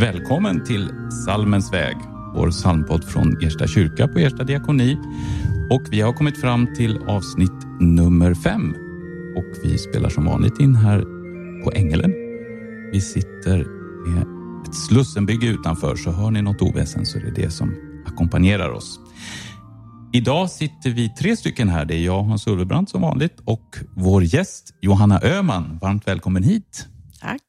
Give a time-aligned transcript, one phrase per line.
[0.00, 0.90] Välkommen till
[1.24, 1.96] Salmens väg,
[2.34, 4.98] vår psalmpodd från Ersta kyrka på Ersta diakoni.
[5.70, 8.74] Och vi har kommit fram till avsnitt nummer fem
[9.36, 11.00] och vi spelar som vanligt in här
[11.64, 12.12] på Ängelen.
[12.92, 13.56] Vi sitter
[14.06, 14.22] med
[14.68, 17.74] ett Slussenbygge utanför, så hör ni något oväsen så är det det som
[18.06, 19.00] ackompanjerar oss.
[20.12, 21.84] Idag sitter vi tre stycken här.
[21.84, 25.78] Det är jag, Hans Ulvebrant som vanligt och vår gäst Johanna Öhman.
[25.82, 26.88] Varmt välkommen hit.
[27.20, 27.40] Tack.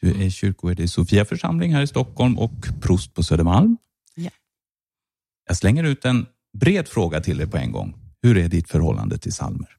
[0.00, 3.76] Du är kyrkoherde i Sofia församling här i Stockholm och prost på Södermalm.
[4.14, 4.30] Ja.
[5.46, 6.26] Jag slänger ut en
[6.58, 7.94] bred fråga till dig på en gång.
[8.22, 9.76] Hur är ditt förhållande till salmer?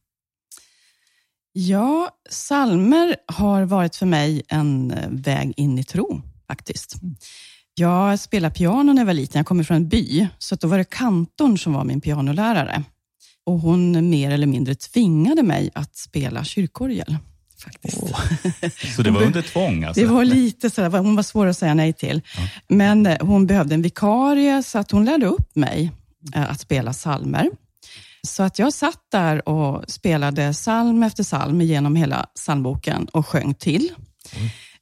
[1.53, 6.95] Ja, salmer har varit för mig en eh, väg in i tro faktiskt.
[7.73, 9.39] Jag spelade piano när jag var liten.
[9.39, 12.83] Jag kommer från en by, så då var det kantorn som var min pianolärare.
[13.43, 17.17] Och hon mer eller mindre tvingade mig att spela kyrkorgel.
[17.63, 17.97] Faktiskt.
[18.95, 19.83] Så det var under tvång?
[19.83, 20.01] Alltså.
[20.01, 22.21] Det var lite sådär, hon var svår att säga nej till.
[22.37, 22.47] Ja.
[22.67, 25.91] Men eh, hon behövde en vikarie, så att hon lärde upp mig
[26.35, 27.49] eh, att spela salmer.
[28.27, 33.53] Så att jag satt där och spelade psalm efter psalm genom hela psalmboken och sjöng
[33.53, 33.91] till.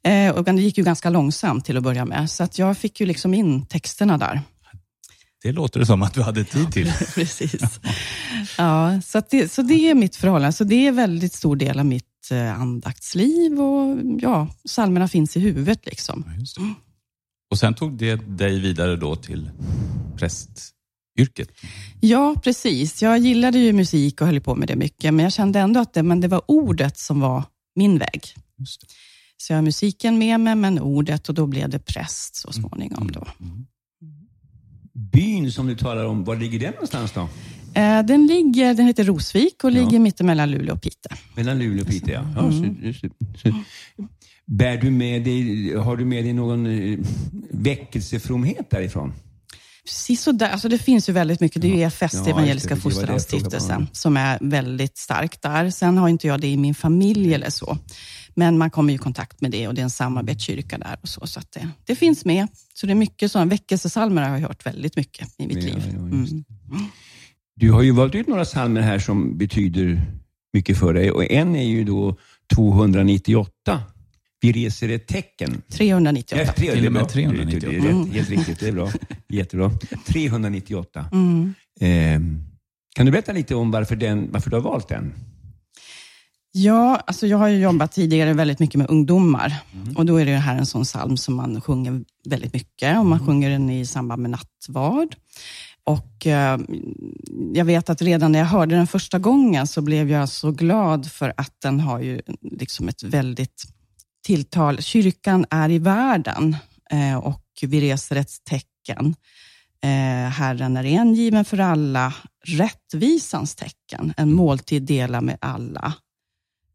[0.04, 3.00] Eh, och det gick ju ganska långsamt till att börja med, så att jag fick
[3.00, 4.42] ju liksom in texterna där.
[5.44, 6.94] Det låter det som att du hade tid till.
[7.16, 7.80] Precis.
[8.58, 10.54] Ja, så, att det, så det är mitt förhållande.
[10.54, 15.38] Så det är en väldigt stor del av mitt eh, andaktsliv och ja, psalmerna finns
[15.38, 15.86] i huvudet.
[15.86, 16.24] Liksom.
[16.28, 16.74] Ja, det.
[17.52, 19.52] Och sen tog det dig vidare då till
[20.18, 21.50] prästyrket?
[22.00, 23.02] Ja, precis.
[23.02, 25.94] Jag gillade ju musik och höll på med det mycket, men jag kände ändå att
[25.94, 27.44] det, men det var ordet som var
[27.76, 28.22] min väg.
[29.38, 33.12] Så jag har musiken med mig, men ordet och då blev det präst så småningom.
[33.12, 33.28] Då.
[33.40, 33.66] Mm.
[34.94, 37.30] Byn som du talar om, var ligger den någonstans då?
[37.74, 39.74] Eh, Den, ligger, den heter Rosvik och Ja.
[39.74, 41.18] ligger mittemellan Luleå och Piteå.
[41.36, 42.24] Mellan Luleå och Piteå, ja.
[42.36, 42.94] ja Mm.
[42.94, 43.56] så, så, så.
[44.46, 47.00] Bär du med dig, har du med dig någon eh,
[47.52, 49.14] väckelsefromhet därifrån?
[49.86, 50.50] Precis så där.
[50.50, 51.62] Alltså det finns ju väldigt mycket.
[51.62, 55.70] Det är ju EFS, Ja, just Evangeliska Fosterlandsstiftelsen, som är väldigt stark där.
[55.70, 57.78] Sen har inte jag det i min familj eller så.
[58.36, 61.28] Men man kommer i kontakt med det och det är en samarbetskyrka där och så.
[61.28, 62.48] Så att det, det finns med.
[62.74, 65.90] Så det är mycket sådana väckelsesalmer har jag hört väldigt mycket i mitt Ja, liv.
[65.90, 66.44] Mm.
[67.60, 70.02] Du har ju valt ut några psalmer här som betyder
[70.54, 72.18] mycket för dig och en är ju då
[72.56, 73.52] 298.
[74.42, 75.62] Vi reser ett tecken.
[75.72, 76.44] 398.
[76.46, 77.34] Ja, tre- Till och med det är bra.
[77.34, 77.68] 398.
[77.70, 78.92] Det är rätt, helt riktigt, det är bra.
[79.30, 79.72] Jättebra.
[80.08, 81.06] 398.
[81.12, 81.54] Mm.
[81.80, 82.22] Eh,
[82.96, 85.14] kan du berätta lite om varför, den, varför du har valt den?
[86.52, 89.54] Ja, alltså jag har ju jobbat tidigare väldigt mycket med ungdomar.
[89.96, 92.98] Och då är det här en sån psalm som man sjunger väldigt mycket.
[93.00, 95.16] Och man sjunger den i samband med nattvard.
[95.90, 96.60] Och eh,
[97.54, 101.12] jag vet att redan när jag hörde den första gången så blev jag så glad
[101.12, 103.64] för att den har ju liksom ett väldigt
[104.26, 104.82] tilltal.
[104.82, 106.56] Kyrkan är i världen
[106.92, 109.16] eh, och vi reser ett tecken.
[109.84, 112.14] Eh, Herren är en given för alla,
[112.46, 115.94] rättvisans tecken, en måltid dela med alla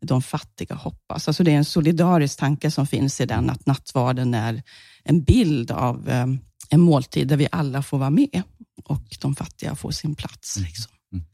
[0.01, 1.29] de fattiga hoppas.
[1.29, 4.63] Alltså det är en solidarisk tanke som finns i den, att nattvarden är
[5.05, 6.27] en bild av eh,
[6.71, 8.43] en måltid där vi alla får vara med
[8.85, 10.57] och de fattiga får sin plats.
[10.57, 10.93] Liksom.
[11.13, 11.25] Mm.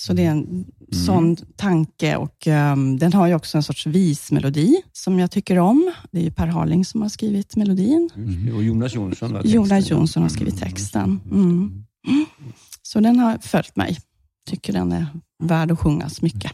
[0.00, 4.82] Så det är en sån tanke och ehm, den har ju också en sorts vismelodi
[4.92, 5.92] som jag tycker om.
[6.10, 8.10] Det är ju Per Harling som har skrivit melodin.
[8.54, 9.54] Och Jonas Jonsson har texten.
[9.54, 11.20] Jonas Jonsson har skrivit texten.
[11.30, 11.84] Mm.
[12.82, 13.98] Så den har följt mig.
[14.50, 15.06] Tycker den är
[15.42, 16.52] värd att sjungas mycket.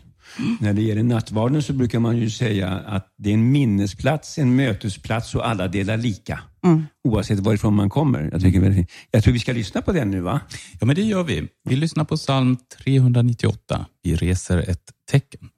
[0.60, 4.56] När det gäller nattvarden så brukar man ju säga att det är en minnesplats, en
[4.56, 6.40] mötesplats och alla delar lika.
[6.64, 6.84] Mm.
[7.08, 8.28] Oavsett varifrån man kommer.
[8.32, 10.40] Jag, tycker jag tror vi ska lyssna på den nu va?
[10.80, 11.48] Ja, men det gör vi.
[11.68, 13.86] Vi lyssnar på psalm 398.
[14.02, 15.48] Vi reser ett tecken.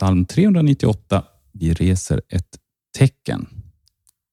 [0.00, 1.22] Psalm 398.
[1.52, 2.46] Vi reser ett
[2.98, 3.46] tecken.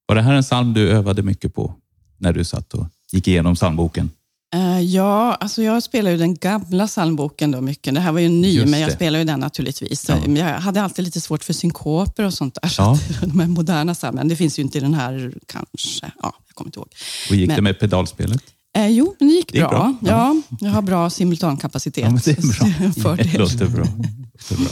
[0.06, 1.74] Var det här en psalm du övade mycket på
[2.18, 4.10] när du satt och gick igenom psalmboken?
[4.56, 7.94] Eh, ja, alltså jag spelar ju den gamla psalmboken då mycket.
[7.96, 10.10] Det här var ju ny, men jag spelar ju den naturligtvis.
[10.10, 10.28] Ja.
[10.28, 12.70] Jag hade alltid lite svårt för synkoper och sånt där.
[12.70, 12.92] Så Ja.
[12.94, 16.12] att, de här moderna psalmen, det finns ju inte i den här kanske.
[16.22, 16.90] Ja, jag kommer inte ihåg.
[17.30, 18.44] Och gick Men- det med pedalspelet?
[18.78, 19.70] Eh, jo, det gick bra.
[19.70, 19.96] bra.
[20.02, 20.42] Ja.
[20.60, 22.04] jag har bra simultankapacitet.
[22.04, 23.16] Ja, det är bra.
[23.24, 23.84] Det låter bra.
[23.86, 24.72] Det låter bra.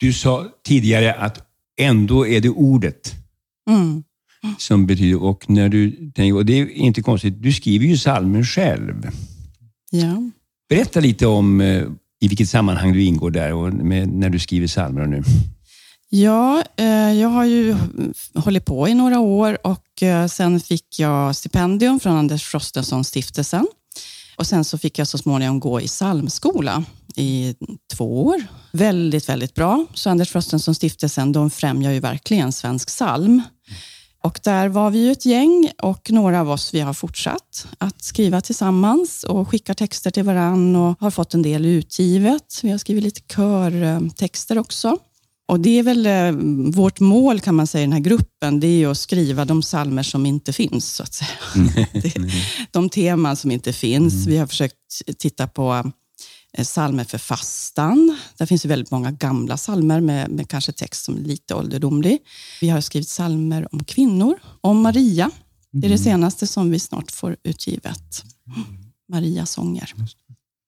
[0.00, 1.42] Du sa tidigare att
[1.80, 3.14] ändå är det ordet
[3.70, 4.02] Mm.
[4.58, 5.22] som betyder...
[5.22, 9.08] Och, när du, tänker- och det är inte konstigt, du skriver ju psalmen själv.
[9.90, 10.30] Ja.
[10.68, 11.82] Berätta lite om eh,
[12.20, 15.22] i vilket sammanhang du ingår där och med, när du skriver psalmer nu.
[16.10, 17.76] Ja, eh, jag har ju
[18.34, 23.66] hållit på i några år och eh, sen fick jag stipendium från Anders Frostenson-stiftelsen.
[24.36, 26.84] Och sen så fick jag så småningom gå i psalmskola
[27.18, 27.54] i
[27.94, 28.42] två år.
[28.72, 29.86] Väldigt, väldigt bra.
[29.94, 33.42] Så Anders Frostenson-stiftelsen, de främjar ju verkligen svensk psalm.
[34.22, 38.02] Och där var vi ju ett gäng och några av oss vi har fortsatt att
[38.04, 42.60] skriva tillsammans och skickar texter till varann och har fått en del utgivet.
[42.62, 44.98] Vi har skrivit lite körtexter också.
[45.48, 46.32] Och det är väl eh,
[46.72, 49.60] vårt mål kan man säga i den här gruppen, det är ju att skriva de
[49.60, 51.30] psalmer som inte finns, så att säga.
[51.92, 52.14] det,
[52.70, 54.26] de teman som inte finns.
[54.26, 54.76] Vi har försökt
[55.18, 55.92] titta på
[56.52, 58.18] eh, psalmer för fastan.
[58.36, 62.18] Där finns ju väldigt många gamla psalmer med, med kanske text som är lite ålderdomlig.
[62.60, 65.30] Vi har skrivit psalmer om kvinnor, om Maria.
[65.70, 68.24] Det är det senaste som vi snart får utgivet.
[69.12, 69.94] Maria-sånger.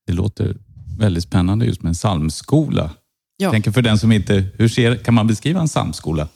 [0.06, 0.56] Det låter
[0.98, 2.90] väldigt spännande just med en psalmskola.
[3.36, 3.50] Ja.
[3.50, 4.46] Tänker för den som inte...
[4.54, 6.28] Hur ser, kan man beskriva en psalmskola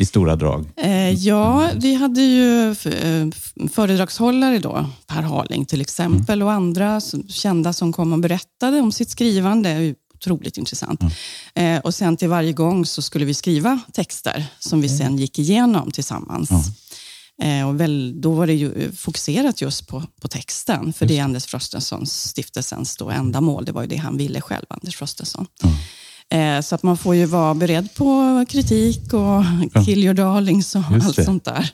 [0.00, 0.66] i stora drag?
[0.76, 3.26] Eh, ja, vi hade ju eh,
[3.72, 8.92] föredragshållare då, Per Harling till exempel, och andra som- kända som kom och berättade om
[8.92, 9.94] sitt skrivande.
[10.14, 11.00] Otroligt intressant.
[11.54, 15.38] Eh, och sen till varje gång så skulle vi skriva texter som vi sen gick
[15.38, 16.50] igenom tillsammans.
[17.42, 21.18] Eh, och väl, då var det ju eh, fokuserat just på, på texten, för det
[21.18, 23.64] är Anders Frostensons stiftelsens då ändamål.
[23.64, 25.46] Det var ju det han ville själv, Anders Frostenson.
[25.64, 25.70] Eh,
[26.62, 29.44] Så att man får ju vara beredd på kritik och
[29.84, 31.24] kill your darlings och Just allt det.
[31.24, 31.70] sånt där.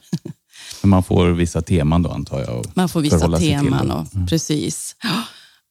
[0.83, 2.67] Men man får vissa teman då antar jag.
[2.75, 3.91] Man får vissa teman.
[3.91, 4.97] Och, Precis.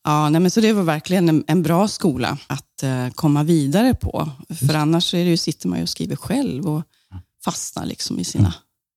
[0.03, 3.93] Ja, nej, men så det var verkligen en, en bra skola att eh, komma vidare
[3.93, 4.29] på.
[4.67, 6.83] För annars är det ju, sitter man ju och skriver själv och
[7.45, 8.53] fastnar liksom i sina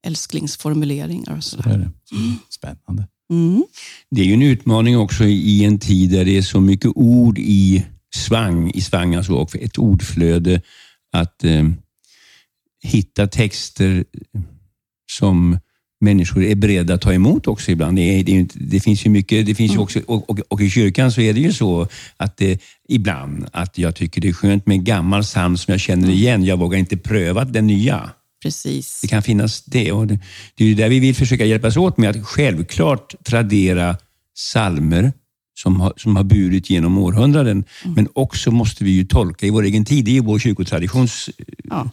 [0.07, 1.71] älsklingsformuleringar och Så sådär.
[1.71, 1.91] är det.
[2.51, 3.07] Spännande.
[3.31, 3.65] Mm.
[4.11, 7.39] Det är ju en utmaning också i en tid där det är så mycket ord
[7.39, 10.63] i svang, i svang alltså, och ett ordflöde,
[11.13, 11.69] att eh,
[12.83, 14.05] hitta texter
[15.11, 15.59] som
[16.01, 17.97] människor är beredda att ta emot också ibland.
[17.97, 20.61] Det, är, det, är det finns ju mycket, det finns ju också, och, och, och
[20.61, 24.33] i kyrkan så är det ju så att det, ibland att jag tycker det är
[24.33, 26.45] skönt med en gammal psalm som jag känner igen.
[26.45, 28.11] Jag vågar inte pröva den nya.
[28.43, 29.01] Precis.
[29.03, 29.93] Det kan finnas det.
[29.93, 30.19] Och det,
[30.55, 33.97] det är ju där vi vill försöka hjälpas åt med att självklart tradera
[34.35, 35.13] salmer
[35.63, 37.65] som har, som har burit genom århundraden.
[37.85, 40.05] Men också måste vi ju tolka i vår egen tid.
[40.05, 41.31] Det är ju vår kyrkotraditions...
[41.65, 41.91] Ja.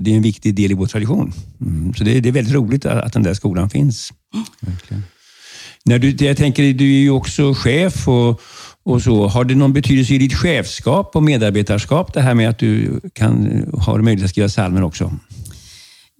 [0.00, 1.32] Det är en viktig del i vår tradition.
[1.60, 1.94] Mm.
[1.94, 4.12] Så det, det är väldigt roligt att, att den där skolan finns.
[4.60, 5.02] Verkligen.
[5.84, 8.40] När du, jag tänker, du är ju också chef och,
[8.82, 9.28] och så.
[9.28, 13.64] Har det någon betydelse i ditt chefskap och medarbetarskap det här med att du kan,
[13.78, 15.12] har möjlighet att skriva psalmer också?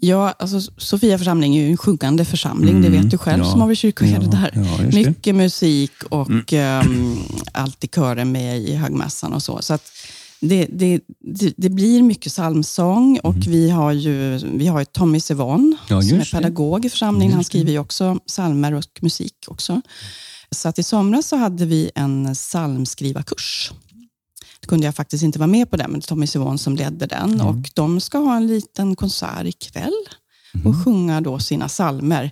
[0.01, 3.51] Ja, alltså Sofia församling är ju en sjungande församling, det Mm, vet du själv ja.
[3.51, 4.51] som har varit kyrkoherde Ja, där.
[4.55, 4.83] ja, det.
[4.99, 5.09] Mm.
[5.09, 7.19] Mycket musik och um,
[7.53, 9.59] alltid kören med i högmässan och så.
[9.63, 9.83] så att
[10.41, 15.21] det, det, det, det blir mycket psalmsång och vi har ju vi har ju Tommy
[15.21, 15.77] Sevon Mm.
[15.89, 16.31] Ja, som är det.
[16.31, 17.35] pedagog i församlingen.
[17.35, 19.81] Han skriver ju också psalmer och musik också.
[20.51, 23.73] Så att i somras så hade vi en psalmskrivarkurs.
[24.69, 27.35] Kunde jag faktiskt inte vara med på den, men Tommy Sevon som ledde den.
[27.35, 27.47] Mm.
[27.47, 30.09] Och de ska ha en liten konsert ikväll
[30.65, 32.31] och sjunga då sina salmer.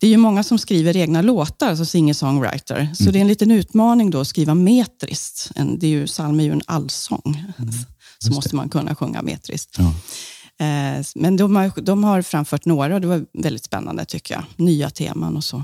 [0.00, 2.94] Det är ju många som skriver egna låtar, alltså singer-songwriter.
[2.94, 5.50] Så det är en liten utmaning då att skriva metriskt.
[5.54, 7.44] En, det är ju, psalm är ju en allsång.
[8.18, 9.78] Så måste man kunna sjunga metriskt.
[9.78, 9.94] Ja.
[10.66, 14.44] Eh, men de har, de har framfört några och det var väldigt spännande tycker jag.
[14.56, 15.62] Nya teman och så.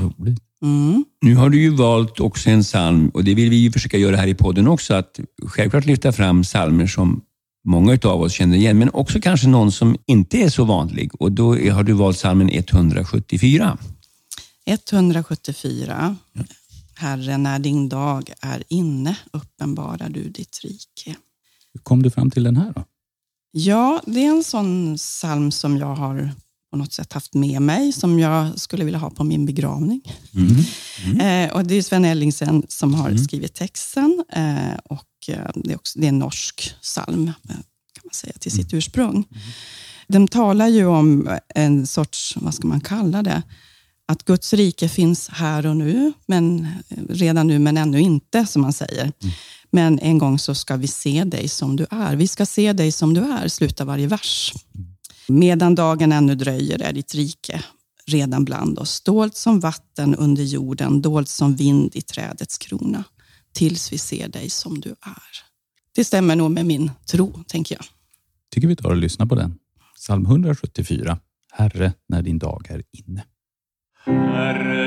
[0.00, 0.42] Roligt.
[0.62, 1.04] Mm.
[1.20, 4.16] Nu har du ju valt också en psalm och det vill vi ju försöka göra
[4.16, 7.22] här i podden också, att självklart lyfta fram psalmer som
[7.64, 11.10] många av oss känner igen, men också kanske någon som inte är så vanlig.
[11.20, 13.78] Och då har du valt psalmen 174.
[14.66, 16.16] 174.
[16.94, 21.16] Herre, när din dag är inne uppenbarar du ditt rike.
[21.72, 22.84] Hur kom du fram till den här då?
[23.50, 26.30] Ja, det är en sån psalm som jag har
[26.76, 30.00] på något sätt haft med mig, som jag skulle vilja ha på min begravning.
[31.20, 35.76] Eh, och det är Sven Ellingsen som har skrivit texten eh, och eh, det, är
[35.76, 37.54] också, det är en norsk psalm, eh,
[37.94, 39.24] kan man säga, till sitt ursprung.
[40.08, 43.42] Den talar ju om en sorts, vad ska man kalla det,
[44.08, 46.68] att Guds rike finns här och nu, men
[47.08, 49.12] redan nu men ännu inte, som man säger.
[49.70, 52.16] Men en gång så ska vi se dig som du är.
[52.16, 54.52] Vi ska se dig som du är, slutar varje vers.
[55.28, 57.64] Medan dagen ännu dröjer är ditt rike
[58.06, 63.04] redan bland oss, dolt som vatten under jorden, dolt som vind i trädets krona,
[63.52, 65.46] tills vi ser dig som du är.
[65.94, 67.84] Det stämmer nog med min tro, tänker jag.
[68.50, 69.58] tycker vi tar och lyssnar på den.
[69.94, 71.18] Psalm 174.
[71.52, 73.24] Herre, när din dag är inne.
[74.04, 74.85] Herre,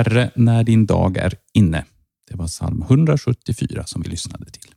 [0.00, 1.84] Herre, när din dag är inne.
[2.30, 4.70] Det var psalm 174 som vi lyssnade till.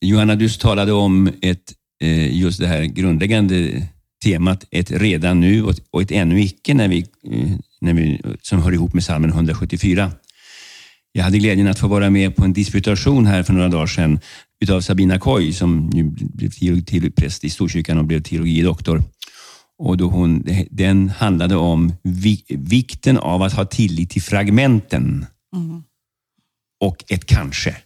[0.00, 3.86] Johanna, du talade om ett, eh, just det här grundläggande
[4.24, 6.98] temat, ett redan nu och ett- ännu icke, när vi,
[7.32, 7.50] eh,
[7.80, 10.12] när vi, som hör ihop med psalmen 174.
[11.12, 14.20] Jag hade glädjen att få vara med på en disputation här för några dagar sedan
[14.60, 16.50] utav Sabina Koy som nu blev
[16.82, 19.02] till präst i Storkyrkan och blev teologidoktor.
[19.82, 25.26] Och då hon, den handlade om vi, vikten av att ha tillit till fragmenten
[26.80, 27.76] och ett kanske.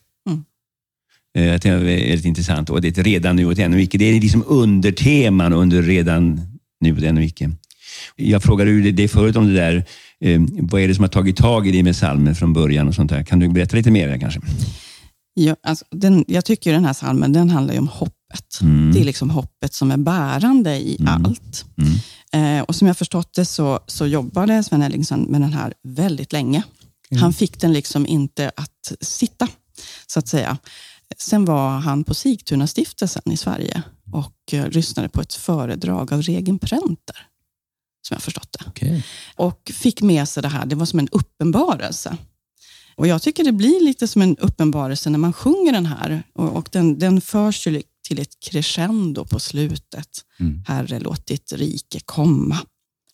[1.38, 2.70] Eh, Jag tycker det är väldigt intressant.
[2.70, 3.98] Och det är ett redan nu och ett ännu icke.
[3.98, 6.40] Det är liksom underteman under redan
[6.80, 7.50] nu och ännu icke.
[8.16, 9.84] Jag frågade ju dig förut om det där.
[10.20, 12.94] Eh, vad är det som har tagit tag i dig med salmen från början och
[12.94, 13.22] sånt där?
[13.22, 14.40] Kan du berätta lite mer kanske?
[15.34, 17.88] Ja, alltså, den, jag tycker den här salmen den handlar ju om
[18.34, 18.58] hoppet.
[18.94, 21.64] Det är liksom hoppet som är bärande i allt.
[22.32, 26.32] Eh, och Som jag förstått det så, så jobbade Sven Ellingsen med den här väldigt
[26.32, 26.62] länge.
[27.20, 29.48] Han fick den liksom inte att sitta,
[30.06, 30.58] så att säga.
[31.18, 36.22] Sen var han på Sigtuna stiftelsen i Sverige och eh, lyssnade på ett föredrag av
[36.22, 37.16] Regen Prenter,
[38.08, 39.04] som jag förstått det Okej.
[39.36, 40.66] och fick med sig det här.
[40.66, 42.16] Det var som en uppenbarelse.
[42.96, 46.22] Och Jag tycker det blir lite som en uppenbarelse när man sjunger den här.
[46.34, 47.70] Och, och den, den förs ju
[48.08, 50.08] till ett crescendo på slutet.
[50.66, 52.58] Herre, låt ditt rike komma.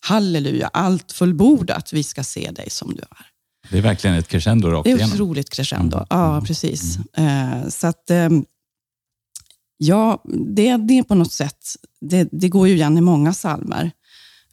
[0.01, 1.93] Halleluja, allt fullbordat.
[1.93, 3.25] Vi ska se dig som du är.
[3.69, 5.13] Det är verkligen ett crescendo rakt Det är igenom.
[5.13, 6.05] otroligt crescendo.
[6.09, 6.97] Ja, precis.
[7.17, 8.45] Eh, så att, ehm,
[9.77, 10.23] ja,
[10.55, 11.57] det, det är på något sätt,
[12.01, 13.91] det, det går ju igen i många salmer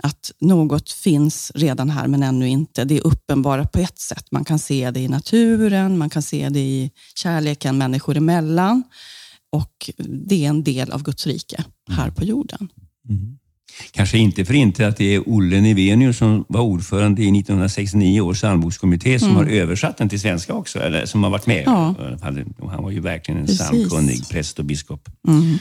[0.03, 2.85] att något finns redan här men ännu inte.
[2.85, 4.27] Det är uppenbart på ett sätt.
[4.31, 8.83] Man kan se det i naturen, man kan se det i kärleken människor emellan.
[9.53, 12.69] Och det är en del av Guds rike här på jorden.
[13.91, 18.39] Kanske inte för inte att det är Olle Nevenius som var ordförande i 1969 års
[18.39, 21.63] psalmbokskommitté som har översatt den till svenska också, eller som har varit med.
[21.67, 21.95] Ja.
[22.71, 25.09] Han var ju verkligen en psalmkunnig präst och biskop.
[25.29, 25.59] Mm.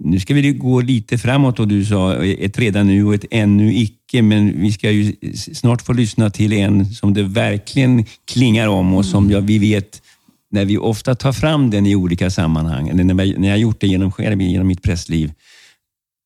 [0.00, 3.74] Nu ska vi gå lite framåt och du sa ett redan nu och ett ännu
[3.74, 8.94] icke, men vi ska ju snart få lyssna till en som det verkligen klingar om
[8.94, 10.02] och som jag, vi vet
[10.50, 13.86] när vi ofta tar fram den i olika sammanhang, eller när, jag har gjort det
[13.86, 15.32] genom, själv, genom mitt prästliv,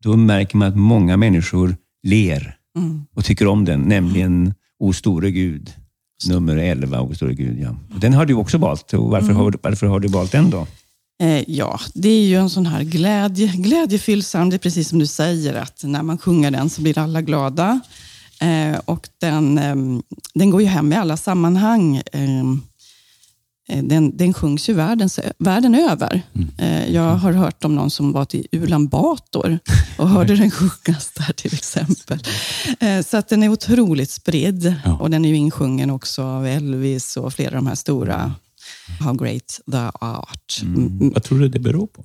[0.02, 2.56] då märker man att många människor ler
[3.14, 5.72] och tycker om den, nämligen O store Gud,
[6.28, 7.60] nummer 11, O store Gud.
[7.60, 7.76] Ja.
[7.94, 8.92] Och Den har du också valt.
[8.92, 10.66] Och varför, har, varför har du valt den då?
[11.22, 14.50] Eh, ja, det är ju en sån här glädje, glädjefylld psalm.
[14.50, 17.80] Det är precis som du säger, att när man sjunger den så blir alla glada.
[18.40, 20.02] Eh, och den, ehm,
[20.34, 22.02] den går ju hem i alla sammanhang.
[23.68, 26.22] Eh, den, den sjungs ju världens, världen över.
[26.58, 29.58] Eh, jag har hört om någon som var till Ulan Bator
[29.98, 32.18] och hörde den sjungas där till exempel.
[32.80, 34.74] Eh, så att den är otroligt spridd.
[34.84, 34.96] Ja.
[34.98, 38.32] Och den är ju insjungen också av Elvis och flera av de här stora
[39.00, 40.60] How great the art.
[40.62, 41.10] Mm.
[41.14, 42.02] Vad tror du det beror på?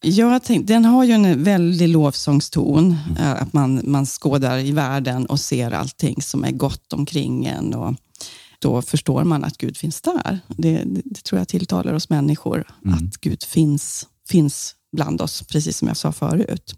[0.00, 2.96] Jag tänkte, den har ju en väldig lovsångston.
[3.18, 7.74] eh, Att man, man skådar i världen och ser allting som är gott omkring en.
[7.74, 7.94] Och
[8.62, 10.38] då förstår man att Gud finns där.
[10.48, 12.64] Det, det, tror jag tilltalar oss människor.
[12.84, 16.74] Att Gud finns, finns bland oss, precis som jag sa förut.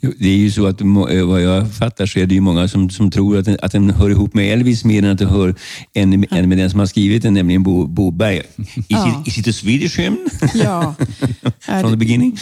[0.00, 2.90] Det är ju så att eh, vad jag fattar så är det ju många som,
[2.90, 5.54] som tror att den, att den hör ihop med Elvis mer än att den hör
[5.94, 8.36] än, än med den som har skrivit den, nämligen Bo, Boberg.
[8.56, 9.22] Is, Ja.
[9.26, 10.94] it, is it a Swedish hymn Ja,
[11.80, 12.38] from the beginning?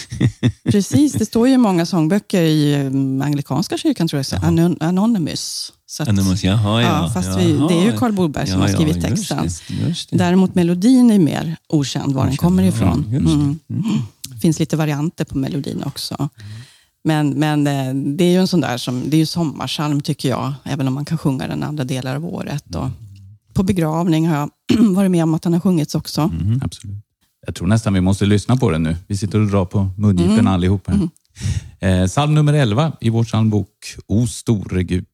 [0.65, 1.13] precis.
[1.13, 5.73] Det står ju i många sångböcker i eh, anglikanska kyrkan, tror jag, Anonymous.
[5.97, 6.89] Så att, Anonymous, jaha, ja.
[6.89, 7.69] Ja, fast vi, Jaha.
[7.69, 9.77] det är ju Carl Boberg som Ja, har skrivit ja, just texten.
[9.79, 10.17] det, just det.
[10.17, 13.05] Däremot melodin är mer okänd, var den kommer ifrån.
[13.11, 13.17] det.
[13.17, 13.59] Mm.
[14.29, 16.29] Det finns lite varianter på melodin också.
[17.05, 20.29] Men, men eh, det är ju en sån där som, det är ju sommarsalm tycker
[20.29, 22.75] jag, även om man kan sjunga den andra delar av året.
[22.75, 22.89] Och
[23.53, 24.51] på begravning har jag
[24.95, 26.21] varit med om att den har sjungits också.
[26.21, 26.97] Mm, absolut.
[27.47, 28.97] Jag tror nästan vi måste lyssna på den nu.
[29.07, 31.09] Vi sitter och drar på mungiporna allihop här.
[31.81, 33.69] Eh, psalm nummer 11 i vår psalmbok
[34.07, 35.05] O store Gud.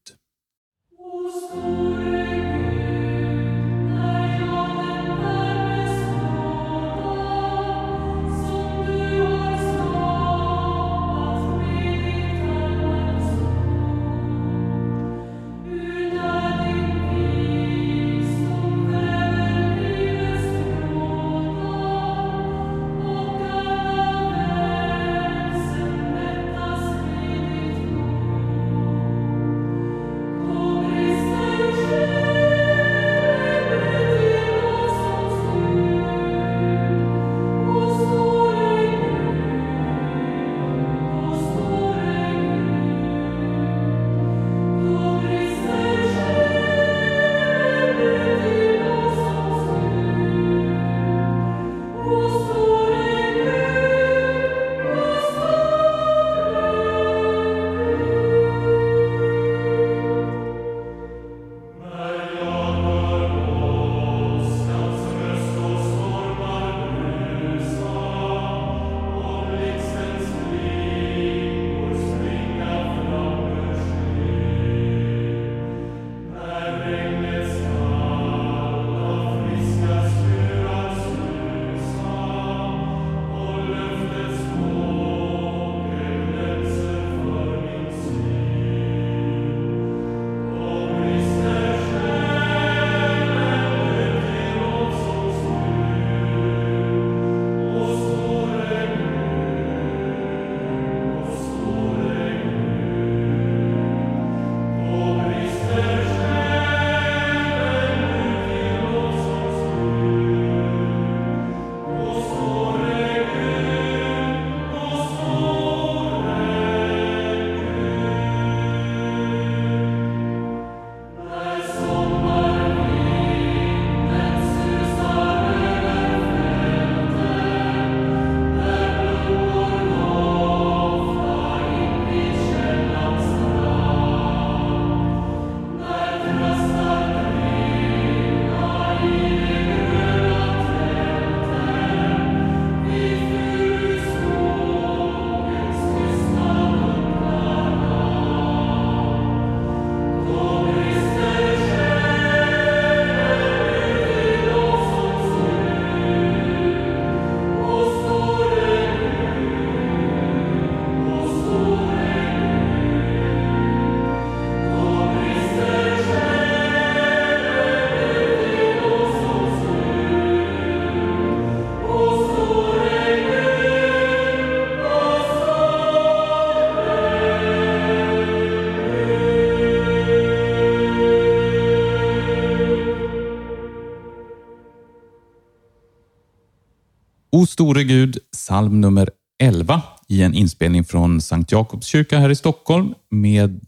[187.53, 189.09] Store Gud, psalm nummer
[189.43, 193.61] 11 i en inspelning från Sankt Jakobs kyrka här i Stockholm med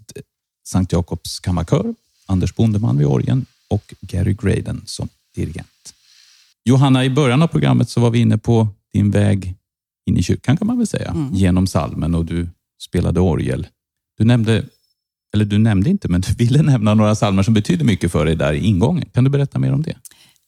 [0.68, 1.94] Sankt Jakobs kammarkör,
[2.26, 5.94] Anders Bondeman vid orgeln och Gary Graden som dirigent.
[6.66, 9.56] Johanna, i början av programmet så var vi inne på din väg
[10.10, 11.34] in i kyrkan kan man väl säga, Mm.
[11.34, 12.48] genom salmen och du
[12.82, 13.68] spelade orgel.
[14.18, 14.66] Du nämnde,
[15.34, 18.36] eller du nämnde inte, men du ville nämna några salmer som betyder mycket för dig
[18.36, 19.06] där i ingången.
[19.14, 19.96] Kan du berätta mer om det?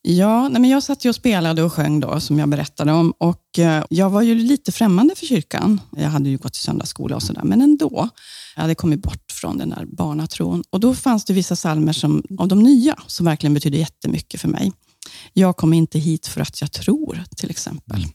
[0.01, 3.13] Ja, nej men jag satt ju och spelade och sjöng då, som jag berättade om.
[3.17, 5.81] Och eh, Jag var ju lite främmande för kyrkan.
[5.97, 8.09] Jag hade ju gått i söndagsskola och sådär, men ändå.
[8.55, 10.63] Jag hade kommit bort från den där barnatron.
[10.69, 14.47] Och Då fanns det vissa salmer som, av de nya som verkligen betydde jättemycket för
[14.47, 14.71] mig.
[15.33, 18.05] Jag kom inte hit för att jag tror, till exempel.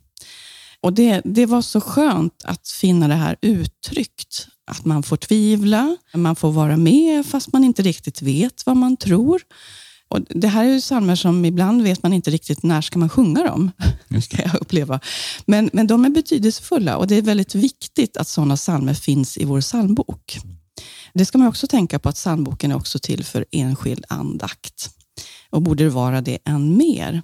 [0.80, 4.48] Och det, det var så skönt att finna det här uttryckt.
[4.70, 8.96] Att man får tvivla, man får vara med fast man inte riktigt vet vad man
[8.96, 9.42] tror.
[10.12, 13.08] Och det här är ju psalmer som ibland vet man inte riktigt när ska man
[13.08, 13.70] sjunga dem,
[14.28, 15.00] kan jag uppleva.
[15.46, 19.44] Men, men de är betydelsefulla och det är väldigt viktigt att sådana psalmer finns i
[19.44, 20.38] vår psalmbok.
[21.14, 24.90] Det ska man också tänka på att psalmboken är också till för enskild andakt
[25.50, 27.22] och borde vara det än mer.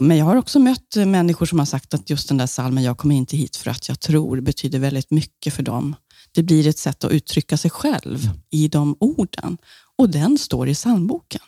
[0.00, 2.98] Men jag har också mött människor som har sagt att just den där salmen, jag
[2.98, 5.96] kommer inte hit för att jag tror, betyder väldigt mycket för dem.
[6.32, 9.58] Det blir ett sätt att uttrycka sig själv i de orden.
[9.98, 11.40] Och den står i psalmboken.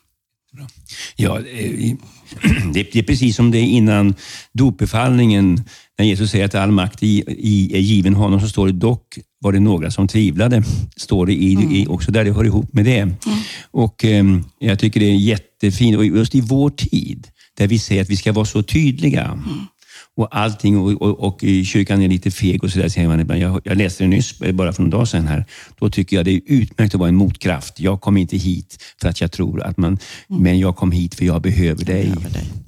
[1.17, 1.95] Ja, eh,
[2.73, 4.15] det är precis som det är innan
[4.53, 5.65] dopbefallningen,
[5.99, 9.19] när Jesus säger att all makt i- i- är given honom, så står det dock
[9.41, 10.63] var det några som tvivlade.
[10.97, 13.15] Står det i, i, också där det hör ihop med det.
[13.71, 14.25] Och eh,
[14.59, 18.17] Jag tycker det är jättefint, och just i vår tid, där vi säger att vi
[18.17, 19.43] ska vara så tydliga.
[20.19, 23.21] Och allting och, och, och kyrkan är lite feg och sådär säger man.
[23.21, 23.41] ibland.
[23.41, 25.45] Jag, jag läste det nyss, eh, bara för någon dag sedan här.
[25.79, 27.81] Då tycker jag det är utmärkt att vara en motkraft.
[27.81, 31.25] Jag kom inte hit för att jag tror att man, men jag kom hit för
[31.25, 32.07] jag behöver dig.
[32.07, 32.68] Över dig.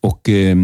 [0.00, 0.56] Och eh,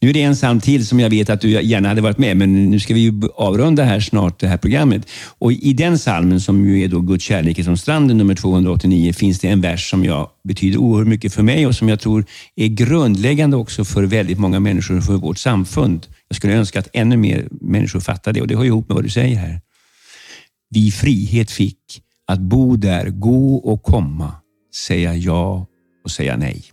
[0.00, 2.36] nu är det en psalm till som jag vet att du gärna hade varit med,
[2.36, 5.08] men nu ska vi ju avrunda här snart det här programmet.
[5.38, 9.12] Och i den psalmen som ju är då Guds kärlek är som stranden nummer 289
[9.12, 12.24] finns det en vers som jag betyder oerhört mycket för mig och som jag tror
[12.56, 16.06] är grundläggande också för väldigt många människor och för vårt samfund.
[16.28, 19.04] Jag skulle önska att ännu mer människor fattar det och det hör ihop med vad
[19.04, 19.60] du säger här.
[20.70, 21.78] Vi frihet fick
[22.26, 24.32] att bo där, gå och komma,
[24.86, 25.66] säga ja
[26.04, 26.64] och säga nej.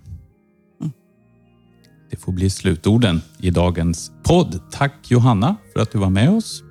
[2.10, 4.60] Det får bli slutorden i dagens podd.
[4.72, 6.64] Tack Johanna för att du var med oss.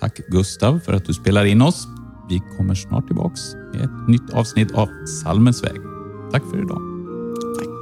[0.00, 1.86] Tack Gustav för att du spelar in oss.
[2.28, 3.40] Vi kommer snart tillbaks
[3.72, 4.88] med ett nytt avsnitt av
[5.22, 5.76] Salmens väg.
[6.32, 6.80] Tack för idag.
[7.58, 7.75] Tack.